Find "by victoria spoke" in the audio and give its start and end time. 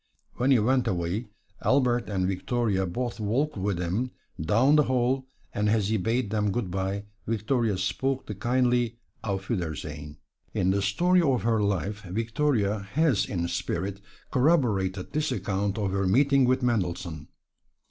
6.71-8.25